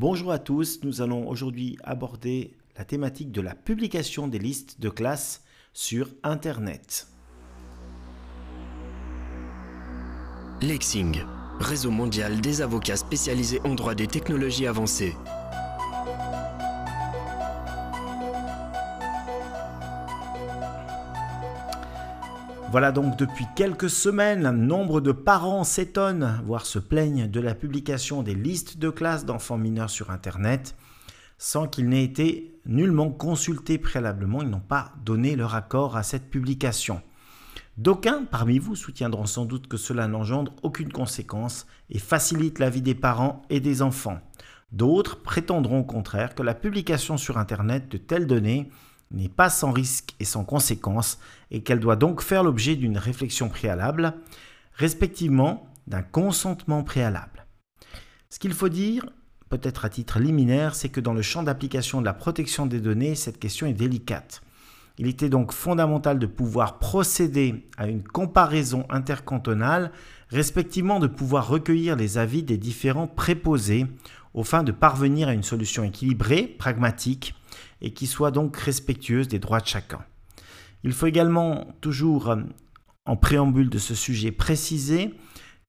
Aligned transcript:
Bonjour 0.00 0.30
à 0.30 0.38
tous, 0.38 0.78
nous 0.84 1.02
allons 1.02 1.28
aujourd'hui 1.28 1.76
aborder 1.82 2.52
la 2.76 2.84
thématique 2.84 3.32
de 3.32 3.40
la 3.40 3.56
publication 3.56 4.28
des 4.28 4.38
listes 4.38 4.80
de 4.80 4.90
classes 4.90 5.42
sur 5.72 6.14
Internet. 6.22 7.08
Lexing, 10.62 11.24
réseau 11.58 11.90
mondial 11.90 12.40
des 12.40 12.62
avocats 12.62 12.96
spécialisés 12.96 13.60
en 13.64 13.74
droit 13.74 13.96
des 13.96 14.06
technologies 14.06 14.68
avancées. 14.68 15.16
Voilà 22.70 22.92
donc 22.92 23.16
depuis 23.16 23.46
quelques 23.56 23.88
semaines, 23.88 24.50
nombre 24.50 25.00
de 25.00 25.10
parents 25.10 25.64
s'étonnent, 25.64 26.38
voire 26.44 26.66
se 26.66 26.78
plaignent 26.78 27.26
de 27.26 27.40
la 27.40 27.54
publication 27.54 28.22
des 28.22 28.34
listes 28.34 28.76
de 28.76 28.90
classes 28.90 29.24
d'enfants 29.24 29.56
mineurs 29.56 29.88
sur 29.88 30.10
Internet 30.10 30.76
sans 31.38 31.66
qu'ils 31.66 31.88
n'aient 31.88 32.04
été 32.04 32.60
nullement 32.66 33.10
consultés 33.10 33.78
préalablement. 33.78 34.42
Ils 34.42 34.50
n'ont 34.50 34.60
pas 34.60 34.92
donné 35.02 35.34
leur 35.34 35.54
accord 35.54 35.96
à 35.96 36.02
cette 36.02 36.28
publication. 36.28 37.00
D'aucuns 37.78 38.24
parmi 38.30 38.58
vous 38.58 38.76
soutiendront 38.76 39.26
sans 39.26 39.46
doute 39.46 39.66
que 39.66 39.76
cela 39.78 40.06
n'engendre 40.06 40.52
aucune 40.62 40.92
conséquence 40.92 41.66
et 41.88 41.98
facilite 41.98 42.58
la 42.58 42.68
vie 42.68 42.82
des 42.82 42.96
parents 42.96 43.42
et 43.48 43.60
des 43.60 43.80
enfants. 43.80 44.18
D'autres 44.72 45.22
prétendront 45.22 45.80
au 45.80 45.84
contraire 45.84 46.34
que 46.34 46.42
la 46.42 46.54
publication 46.54 47.16
sur 47.16 47.38
Internet 47.38 47.88
de 47.88 47.96
telles 47.96 48.26
données 48.26 48.68
n'est 49.10 49.28
pas 49.28 49.50
sans 49.50 49.72
risque 49.72 50.14
et 50.20 50.24
sans 50.24 50.44
conséquence 50.44 51.18
et 51.50 51.62
qu'elle 51.62 51.80
doit 51.80 51.96
donc 51.96 52.22
faire 52.22 52.42
l'objet 52.42 52.76
d'une 52.76 52.98
réflexion 52.98 53.48
préalable, 53.48 54.14
respectivement 54.74 55.66
d'un 55.86 56.02
consentement 56.02 56.82
préalable. 56.82 57.46
Ce 58.28 58.38
qu'il 58.38 58.52
faut 58.52 58.68
dire, 58.68 59.06
peut-être 59.48 59.84
à 59.84 59.88
titre 59.88 60.18
liminaire, 60.20 60.74
c'est 60.74 60.90
que 60.90 61.00
dans 61.00 61.14
le 61.14 61.22
champ 61.22 61.42
d'application 61.42 62.00
de 62.00 62.06
la 62.06 62.12
protection 62.12 62.66
des 62.66 62.80
données, 62.80 63.14
cette 63.14 63.38
question 63.38 63.66
est 63.66 63.72
délicate. 63.72 64.42
Il 64.98 65.06
était 65.06 65.28
donc 65.28 65.52
fondamental 65.52 66.18
de 66.18 66.26
pouvoir 66.26 66.78
procéder 66.78 67.68
à 67.76 67.86
une 67.86 68.02
comparaison 68.02 68.84
intercantonale, 68.90 69.92
respectivement 70.28 70.98
de 70.98 71.06
pouvoir 71.06 71.48
recueillir 71.48 71.96
les 71.96 72.18
avis 72.18 72.42
des 72.42 72.58
différents 72.58 73.06
préposés, 73.06 73.86
au 74.34 74.44
fin 74.44 74.62
de 74.62 74.72
parvenir 74.72 75.28
à 75.28 75.32
une 75.32 75.42
solution 75.42 75.84
équilibrée, 75.84 76.42
pragmatique, 76.42 77.34
et 77.80 77.92
qui 77.92 78.06
soit 78.06 78.30
donc 78.30 78.56
respectueuse 78.56 79.28
des 79.28 79.38
droits 79.38 79.60
de 79.60 79.66
chacun. 79.66 80.00
Il 80.84 80.92
faut 80.92 81.06
également 81.06 81.66
toujours, 81.80 82.36
en 83.06 83.16
préambule 83.16 83.70
de 83.70 83.78
ce 83.78 83.94
sujet, 83.94 84.32
préciser 84.32 85.14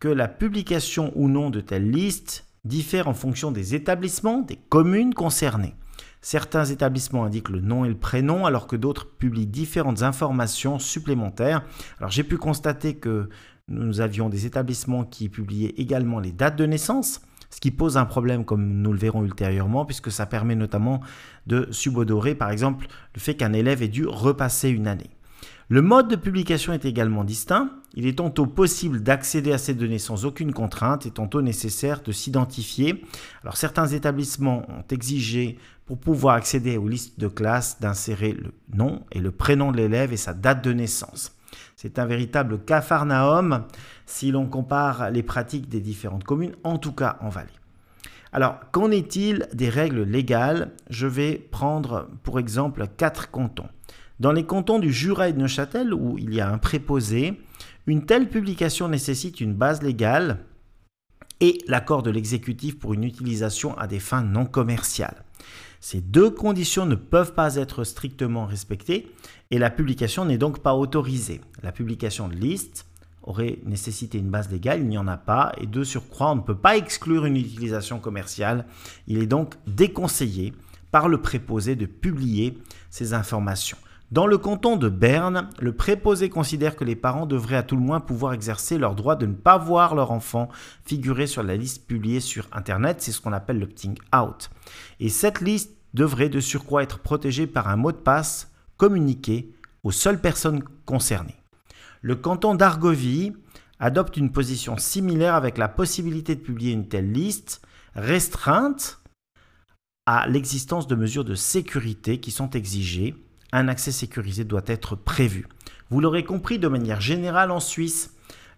que 0.00 0.08
la 0.08 0.28
publication 0.28 1.12
ou 1.14 1.28
non 1.28 1.50
de 1.50 1.60
telles 1.60 1.90
listes 1.90 2.46
diffère 2.64 3.08
en 3.08 3.14
fonction 3.14 3.52
des 3.52 3.74
établissements, 3.74 4.40
des 4.40 4.56
communes 4.56 5.14
concernées. 5.14 5.74
Certains 6.22 6.64
établissements 6.64 7.24
indiquent 7.24 7.50
le 7.50 7.60
nom 7.60 7.84
et 7.84 7.88
le 7.88 7.98
prénom 7.98 8.46
alors 8.46 8.66
que 8.66 8.76
d'autres 8.76 9.06
publient 9.06 9.46
différentes 9.46 10.02
informations 10.02 10.78
supplémentaires. 10.78 11.62
J'ai 12.08 12.24
pu 12.24 12.38
constater 12.38 12.96
que 12.96 13.28
nous 13.68 14.00
avions 14.00 14.30
des 14.30 14.46
établissements 14.46 15.04
qui 15.04 15.28
publiaient 15.28 15.74
également 15.76 16.20
les 16.20 16.32
dates 16.32 16.56
de 16.56 16.64
naissance, 16.64 17.20
ce 17.54 17.60
qui 17.60 17.70
pose 17.70 17.96
un 17.96 18.04
problème 18.04 18.44
comme 18.44 18.82
nous 18.82 18.92
le 18.92 18.98
verrons 18.98 19.22
ultérieurement, 19.22 19.84
puisque 19.84 20.10
ça 20.10 20.26
permet 20.26 20.56
notamment 20.56 21.00
de 21.46 21.68
subodorer 21.70 22.34
par 22.34 22.50
exemple 22.50 22.88
le 23.14 23.20
fait 23.20 23.36
qu'un 23.36 23.52
élève 23.52 23.80
ait 23.80 23.88
dû 23.88 24.06
repasser 24.06 24.70
une 24.70 24.88
année. 24.88 25.10
Le 25.68 25.80
mode 25.80 26.08
de 26.08 26.16
publication 26.16 26.72
est 26.72 26.84
également 26.84 27.22
distinct. 27.22 27.70
Il 27.94 28.08
est 28.08 28.18
tantôt 28.18 28.46
possible 28.46 29.04
d'accéder 29.04 29.52
à 29.52 29.58
ces 29.58 29.72
données 29.72 30.00
sans 30.00 30.24
aucune 30.24 30.52
contrainte 30.52 31.06
et 31.06 31.12
tantôt 31.12 31.42
nécessaire 31.42 32.02
de 32.02 32.10
s'identifier. 32.10 33.04
Alors 33.44 33.56
certains 33.56 33.86
établissements 33.86 34.66
ont 34.68 34.84
exigé 34.90 35.56
pour 35.86 35.98
pouvoir 35.98 36.34
accéder 36.34 36.76
aux 36.76 36.88
listes 36.88 37.20
de 37.20 37.28
classe 37.28 37.80
d'insérer 37.80 38.32
le 38.32 38.52
nom 38.74 39.04
et 39.12 39.20
le 39.20 39.30
prénom 39.30 39.70
de 39.70 39.76
l'élève 39.76 40.12
et 40.12 40.16
sa 40.16 40.34
date 40.34 40.64
de 40.64 40.72
naissance. 40.72 41.33
C'est 41.84 41.98
un 41.98 42.06
véritable 42.06 42.60
capharnaüm 42.64 43.64
si 44.06 44.30
l'on 44.30 44.46
compare 44.46 45.10
les 45.10 45.22
pratiques 45.22 45.68
des 45.68 45.80
différentes 45.80 46.24
communes, 46.24 46.54
en 46.64 46.78
tout 46.78 46.92
cas 46.92 47.18
en 47.20 47.28
Valais. 47.28 47.50
Alors, 48.32 48.58
qu'en 48.72 48.90
est-il 48.90 49.46
des 49.52 49.68
règles 49.68 50.02
légales? 50.04 50.70
Je 50.88 51.06
vais 51.06 51.34
prendre 51.34 52.08
pour 52.22 52.38
exemple 52.38 52.86
quatre 52.96 53.30
cantons. 53.30 53.68
Dans 54.18 54.32
les 54.32 54.46
cantons 54.46 54.78
du 54.78 54.94
Jura 54.94 55.28
et 55.28 55.34
de 55.34 55.38
Neuchâtel, 55.38 55.92
où 55.92 56.16
il 56.16 56.32
y 56.32 56.40
a 56.40 56.48
un 56.48 56.56
préposé, 56.56 57.38
une 57.86 58.06
telle 58.06 58.30
publication 58.30 58.88
nécessite 58.88 59.42
une 59.42 59.52
base 59.52 59.82
légale 59.82 60.38
et 61.40 61.58
l'accord 61.68 62.02
de 62.02 62.10
l'exécutif 62.10 62.78
pour 62.78 62.94
une 62.94 63.04
utilisation 63.04 63.76
à 63.76 63.86
des 63.86 64.00
fins 64.00 64.22
non 64.22 64.46
commerciales. 64.46 65.23
Ces 65.86 66.00
deux 66.00 66.30
conditions 66.30 66.86
ne 66.86 66.94
peuvent 66.94 67.34
pas 67.34 67.56
être 67.56 67.84
strictement 67.84 68.46
respectées 68.46 69.12
et 69.50 69.58
la 69.58 69.68
publication 69.68 70.24
n'est 70.24 70.38
donc 70.38 70.60
pas 70.60 70.74
autorisée. 70.74 71.42
La 71.62 71.72
publication 71.72 72.26
de 72.26 72.34
liste 72.34 72.86
aurait 73.22 73.58
nécessité 73.66 74.16
une 74.16 74.30
base 74.30 74.50
légale, 74.50 74.80
il 74.80 74.88
n'y 74.88 74.96
en 74.96 75.06
a 75.06 75.18
pas, 75.18 75.52
et 75.58 75.66
de 75.66 75.84
surcroît, 75.84 76.30
on 76.30 76.36
ne 76.36 76.40
peut 76.40 76.56
pas 76.56 76.78
exclure 76.78 77.26
une 77.26 77.36
utilisation 77.36 78.00
commerciale. 78.00 78.64
Il 79.08 79.18
est 79.18 79.26
donc 79.26 79.56
déconseillé 79.66 80.54
par 80.90 81.06
le 81.06 81.20
préposé 81.20 81.76
de 81.76 81.84
publier 81.84 82.56
ces 82.88 83.12
informations. 83.12 83.76
Dans 84.10 84.26
le 84.26 84.36
canton 84.38 84.76
de 84.76 84.88
Berne, 84.88 85.48
le 85.58 85.74
préposé 85.74 86.28
considère 86.28 86.76
que 86.76 86.84
les 86.84 86.94
parents 86.94 87.26
devraient 87.26 87.56
à 87.56 87.62
tout 87.62 87.74
le 87.74 87.82
moins 87.82 88.00
pouvoir 88.00 88.34
exercer 88.34 88.76
leur 88.76 88.94
droit 88.94 89.16
de 89.16 89.26
ne 89.26 89.34
pas 89.34 89.56
voir 89.56 89.94
leur 89.94 90.10
enfant 90.10 90.48
figurer 90.84 91.26
sur 91.26 91.42
la 91.42 91.56
liste 91.56 91.86
publiée 91.86 92.20
sur 92.20 92.46
Internet, 92.52 93.00
c'est 93.00 93.12
ce 93.12 93.20
qu'on 93.20 93.32
appelle 93.32 93.58
l'opting 93.58 93.98
out. 94.14 94.50
Et 95.00 95.08
cette 95.08 95.40
liste 95.40 95.72
devrait 95.94 96.28
de 96.28 96.40
surcroît 96.40 96.82
être 96.82 96.98
protégée 96.98 97.46
par 97.46 97.68
un 97.68 97.76
mot 97.76 97.92
de 97.92 97.96
passe 97.96 98.52
communiqué 98.76 99.52
aux 99.84 99.90
seules 99.90 100.20
personnes 100.20 100.62
concernées. 100.84 101.40
Le 102.02 102.14
canton 102.14 102.54
d'Argovie 102.54 103.32
adopte 103.80 104.16
une 104.16 104.32
position 104.32 104.76
similaire 104.76 105.34
avec 105.34 105.56
la 105.56 105.68
possibilité 105.68 106.34
de 106.34 106.40
publier 106.40 106.72
une 106.72 106.88
telle 106.88 107.10
liste 107.10 107.62
restreinte 107.94 109.00
à 110.06 110.26
l'existence 110.28 110.86
de 110.86 110.94
mesures 110.94 111.24
de 111.24 111.34
sécurité 111.34 112.20
qui 112.20 112.30
sont 112.30 112.50
exigées 112.50 113.14
un 113.54 113.68
accès 113.68 113.92
sécurisé 113.92 114.44
doit 114.44 114.64
être 114.66 114.96
prévu. 114.96 115.46
Vous 115.88 116.00
l'aurez 116.00 116.24
compris, 116.24 116.58
de 116.58 116.66
manière 116.66 117.00
générale 117.00 117.52
en 117.52 117.60
Suisse, 117.60 118.10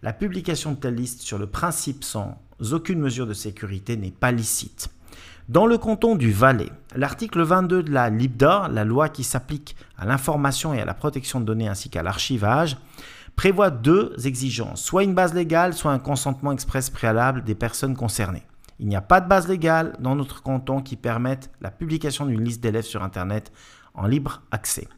la 0.02 0.14
publication 0.14 0.72
de 0.72 0.76
telles 0.76 0.94
listes 0.94 1.20
sur 1.20 1.38
le 1.38 1.46
principe 1.46 2.02
sans 2.02 2.40
aucune 2.72 3.00
mesure 3.00 3.26
de 3.26 3.34
sécurité 3.34 3.98
n'est 3.98 4.10
pas 4.10 4.32
licite. 4.32 4.88
Dans 5.50 5.66
le 5.66 5.76
canton 5.76 6.16
du 6.16 6.32
Valais, 6.32 6.72
l'article 6.94 7.42
22 7.42 7.82
de 7.82 7.92
la 7.92 8.08
LIBDA, 8.08 8.68
la 8.72 8.84
loi 8.84 9.10
qui 9.10 9.22
s'applique 9.22 9.76
à 9.98 10.06
l'information 10.06 10.72
et 10.72 10.80
à 10.80 10.86
la 10.86 10.94
protection 10.94 11.40
de 11.40 11.44
données 11.44 11.68
ainsi 11.68 11.90
qu'à 11.90 12.02
l'archivage, 12.02 12.78
prévoit 13.36 13.70
deux 13.70 14.14
exigences, 14.24 14.82
soit 14.82 15.04
une 15.04 15.14
base 15.14 15.34
légale, 15.34 15.74
soit 15.74 15.92
un 15.92 15.98
consentement 15.98 16.52
express 16.52 16.88
préalable 16.88 17.44
des 17.44 17.54
personnes 17.54 17.94
concernées. 17.94 18.46
Il 18.78 18.88
n'y 18.88 18.96
a 18.96 19.02
pas 19.02 19.20
de 19.20 19.28
base 19.28 19.46
légale 19.46 19.94
dans 20.00 20.16
notre 20.16 20.42
canton 20.42 20.80
qui 20.80 20.96
permette 20.96 21.50
la 21.60 21.70
publication 21.70 22.26
d'une 22.26 22.42
liste 22.42 22.62
d'élèves 22.62 22.84
sur 22.84 23.02
Internet 23.02 23.52
en 23.96 24.06
libre 24.06 24.42
accès. 24.50 24.88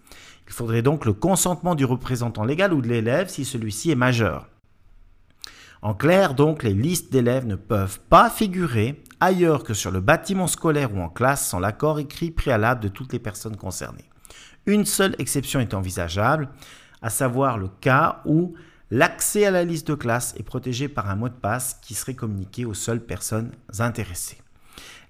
Il 0.47 0.53
faudrait 0.53 0.83
donc 0.83 1.05
le 1.05 1.13
consentement 1.13 1.75
du 1.75 1.85
représentant 1.85 2.45
légal 2.45 2.73
ou 2.73 2.81
de 2.81 2.89
l'élève 2.89 3.29
si 3.29 3.45
celui-ci 3.45 3.91
est 3.91 3.97
majeur. 3.97 4.49
En 5.83 5.95
clair, 5.95 6.35
donc, 6.35 6.65
les 6.65 6.75
listes 6.75 7.13
d'élèves 7.13 7.47
ne 7.47 7.55
peuvent 7.55 8.01
pas 8.09 8.31
figurer 8.31 9.01
ailleurs 9.21 9.63
que 9.63 9.75
sur 9.75 9.91
le 9.91 10.01
bâtiment 10.01 10.47
scolaire 10.49 10.95
ou 10.95 11.01
en 11.01 11.09
classe 11.09 11.47
sans 11.47 11.61
l'accord 11.61 12.01
écrit 12.01 12.31
préalable 12.31 12.83
de 12.83 12.89
toutes 12.89 13.13
les 13.13 13.19
personnes 13.19 13.57
concernées. 13.57 14.09
Une 14.67 14.85
seule 14.85 15.15
exception 15.19 15.61
est 15.61 15.75
envisageable, 15.75 16.49
à 17.01 17.11
savoir 17.11 17.59
le 17.59 17.69
cas 17.81 18.23
où 18.25 18.55
l'accès 18.91 19.47
à 19.47 19.51
la 19.51 19.65
liste 19.65 19.89
de 19.89 19.95
classe 19.95 20.35
est 20.37 20.43
protégé 20.43 20.89
par 20.89 21.09
un 21.09 21.17
mot 21.17 21.29
de 21.29 21.35
passe 21.35 21.79
qui 21.81 21.95
serait 21.95 22.15
communiqué 22.15 22.65
aux 22.65 22.75
seules 22.75 23.05
personnes 23.05 23.53
intéressées. 23.79 24.39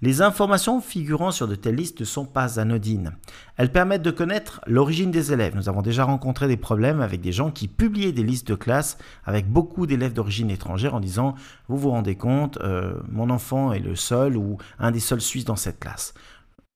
Les 0.00 0.22
informations 0.22 0.80
figurant 0.80 1.32
sur 1.32 1.48
de 1.48 1.56
telles 1.56 1.74
listes 1.74 2.00
ne 2.00 2.04
sont 2.04 2.24
pas 2.24 2.60
anodines. 2.60 3.16
Elles 3.56 3.72
permettent 3.72 4.02
de 4.02 4.12
connaître 4.12 4.60
l'origine 4.66 5.10
des 5.10 5.32
élèves. 5.32 5.56
Nous 5.56 5.68
avons 5.68 5.82
déjà 5.82 6.04
rencontré 6.04 6.46
des 6.46 6.56
problèmes 6.56 7.00
avec 7.00 7.20
des 7.20 7.32
gens 7.32 7.50
qui 7.50 7.66
publiaient 7.66 8.12
des 8.12 8.22
listes 8.22 8.46
de 8.46 8.54
classe 8.54 8.96
avec 9.24 9.50
beaucoup 9.50 9.88
d'élèves 9.88 10.12
d'origine 10.12 10.50
étrangère 10.50 10.94
en 10.94 11.00
disant 11.00 11.34
Vous 11.66 11.76
vous 11.76 11.90
rendez 11.90 12.14
compte, 12.14 12.58
euh, 12.62 12.94
mon 13.08 13.28
enfant 13.28 13.72
est 13.72 13.80
le 13.80 13.96
seul 13.96 14.36
ou 14.36 14.58
un 14.78 14.92
des 14.92 15.00
seuls 15.00 15.20
Suisses 15.20 15.44
dans 15.44 15.56
cette 15.56 15.80
classe. 15.80 16.14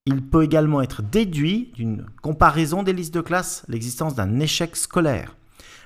Il 0.05 0.23
peut 0.23 0.43
également 0.43 0.83
être 0.83 1.01
déduit 1.01 1.71
d'une 1.75 2.05
comparaison 2.23 2.83
des 2.83 2.93
listes 2.93 3.15
de 3.15 3.21
classe 3.21 3.65
l'existence 3.69 4.17
d'un 4.17 4.41
échec 4.41 4.75
scolaire. 4.75 5.37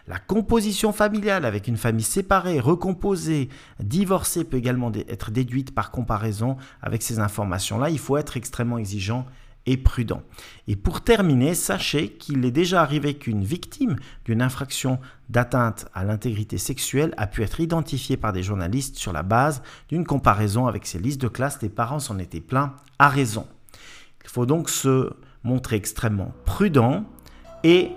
La 0.09 0.19
composition 0.19 0.93
familiale 0.93 1.45
avec 1.45 1.67
une 1.67 1.77
famille 1.77 2.05
séparée, 2.05 2.61
recomposée, 2.61 3.49
divorcée 3.81 4.45
peut 4.45 4.57
également 4.57 4.93
être 5.09 5.33
déduite 5.33 5.75
par 5.75 5.91
comparaison 5.91 6.57
avec 6.81 7.03
ces 7.03 7.19
informations-là. 7.19 7.91
Il 7.91 7.99
faut 7.99 8.17
être 8.17 8.37
extrêmement 8.37 8.79
exigeant 8.79 9.27
et 9.67 9.77
prudent. 9.77 10.23
Et 10.69 10.77
pour 10.77 11.01
terminer, 11.01 11.55
sachez 11.55 12.11
qu'il 12.11 12.45
est 12.45 12.53
déjà 12.53 12.83
arrivé 12.83 13.15
qu'une 13.15 13.43
victime 13.43 13.97
d'une 14.25 14.43
infraction 14.43 15.01
d'atteinte 15.29 15.89
à 15.93 16.05
l'intégrité 16.05 16.57
sexuelle 16.57 17.13
a 17.17 17.27
pu 17.27 17.43
être 17.43 17.59
identifiée 17.59 18.17
par 18.17 18.33
des 18.33 18.45
journalistes 18.45 18.97
sur 18.97 19.13
la 19.13 19.25
base 19.25 19.61
d'une 19.89 20.05
comparaison 20.05 20.69
avec 20.69 20.87
ces 20.87 21.01
listes 21.01 21.21
de 21.21 21.27
classe. 21.27 21.61
Les 21.63 21.69
parents 21.69 21.99
s'en 21.99 22.19
étaient 22.19 22.41
plaints 22.41 22.77
à 23.01 23.09
raison. 23.09 23.47
Il 24.25 24.31
faut 24.31 24.47
donc 24.47 24.71
se 24.71 25.11
montrer 25.43 25.77
extrêmement 25.77 26.33
prudent 26.45 27.05
et 27.65 27.91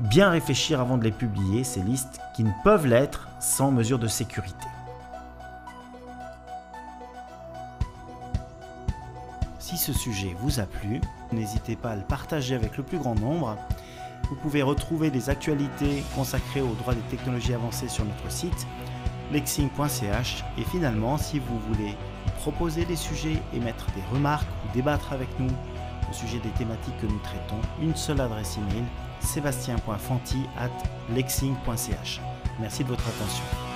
bien 0.00 0.30
réfléchir 0.30 0.80
avant 0.80 0.98
de 0.98 1.04
les 1.04 1.12
publier, 1.12 1.64
ces 1.64 1.80
listes 1.80 2.20
qui 2.34 2.44
ne 2.44 2.52
peuvent 2.64 2.86
l'être 2.86 3.28
sans 3.40 3.70
mesure 3.70 3.98
de 3.98 4.08
sécurité. 4.08 4.66
Si 9.58 9.76
ce 9.76 9.92
sujet 9.92 10.36
vous 10.38 10.60
a 10.60 10.64
plu, 10.64 11.00
n'hésitez 11.32 11.76
pas 11.76 11.90
à 11.90 11.96
le 11.96 12.02
partager 12.02 12.54
avec 12.54 12.76
le 12.76 12.82
plus 12.82 12.98
grand 12.98 13.14
nombre. 13.14 13.56
Vous 14.28 14.36
pouvez 14.36 14.62
retrouver 14.62 15.10
des 15.10 15.30
actualités 15.30 16.02
consacrées 16.14 16.60
aux 16.60 16.74
droits 16.74 16.94
des 16.94 17.00
technologies 17.02 17.54
avancées 17.54 17.88
sur 17.88 18.04
notre 18.04 18.30
site 18.30 18.66
lexing.ch 19.32 20.44
et 20.58 20.64
finalement 20.64 21.16
si 21.16 21.38
vous 21.38 21.58
voulez 21.68 21.96
proposer 22.36 22.84
des 22.84 22.96
sujets, 22.96 23.40
émettre 23.54 23.86
des 23.96 24.02
remarques 24.12 24.48
ou 24.64 24.74
débattre 24.74 25.12
avec 25.12 25.28
nous 25.38 25.50
au 26.12 26.14
sujet 26.14 26.38
des 26.38 26.50
thématiques 26.50 26.98
que 27.00 27.06
nous 27.06 27.18
traitons, 27.20 27.60
une 27.80 27.96
seule 27.96 28.20
adresse 28.20 28.58
email 28.58 28.84
sébastien.fanti 29.20 30.44
at 30.58 30.70
lexing.ch. 31.14 32.20
Merci 32.60 32.84
de 32.84 32.88
votre 32.88 33.08
attention. 33.08 33.71